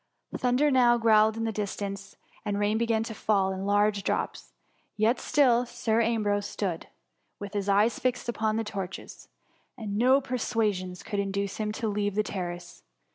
[0.35, 4.51] Thunder now growled in the distance, and rain began to fall in large drops;
[4.97, 6.87] yet still Sir Ambrose stood,
[7.37, 9.27] with his eyes fixed upon the torches,
[9.77, 12.81] and no persuasions could induce him to leave the ter race.